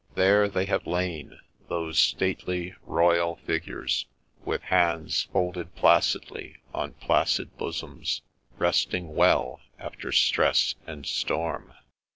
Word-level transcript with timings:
There 0.15 0.49
they 0.49 0.65
have 0.65 0.87
lain, 0.87 1.39
those 1.69 1.99
stately, 1.99 2.73
royal 2.87 3.35
figures, 3.35 4.07
with 4.43 4.63
hands 4.63 5.27
folded 5.31 5.75
placidly 5.75 6.57
on 6.73 6.93
placid 6.93 7.55
bosoms, 7.55 8.23
resting 8.57 9.13
well 9.13 9.61
after 9.77 10.11
stress 10.11 10.73
and 10.87 11.05
storm. 11.05 11.75